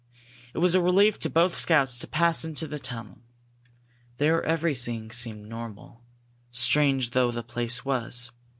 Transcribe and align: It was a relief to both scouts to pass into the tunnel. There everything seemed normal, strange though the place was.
It 0.55 0.57
was 0.57 0.73
a 0.73 0.81
relief 0.81 1.19
to 1.19 1.29
both 1.29 1.53
scouts 1.53 1.99
to 1.99 2.07
pass 2.07 2.43
into 2.43 2.65
the 2.67 2.79
tunnel. 2.79 3.19
There 4.17 4.41
everything 4.43 5.11
seemed 5.11 5.47
normal, 5.47 6.01
strange 6.51 7.11
though 7.11 7.29
the 7.29 7.43
place 7.43 7.85
was. 7.85 8.31